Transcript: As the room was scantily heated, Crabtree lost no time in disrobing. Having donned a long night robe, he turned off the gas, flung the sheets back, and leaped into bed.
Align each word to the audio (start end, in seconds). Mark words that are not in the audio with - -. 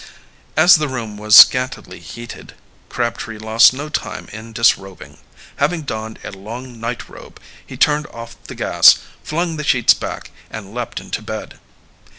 As 0.57 0.73
the 0.77 0.87
room 0.87 1.15
was 1.15 1.35
scantily 1.35 1.99
heated, 1.99 2.55
Crabtree 2.89 3.37
lost 3.37 3.71
no 3.71 3.87
time 3.87 4.27
in 4.33 4.51
disrobing. 4.51 5.19
Having 5.57 5.83
donned 5.83 6.17
a 6.23 6.31
long 6.31 6.79
night 6.79 7.07
robe, 7.07 7.39
he 7.63 7.77
turned 7.77 8.07
off 8.07 8.35
the 8.45 8.55
gas, 8.55 8.97
flung 9.23 9.57
the 9.57 9.63
sheets 9.63 9.93
back, 9.93 10.31
and 10.49 10.73
leaped 10.73 10.99
into 10.99 11.21
bed. 11.21 11.59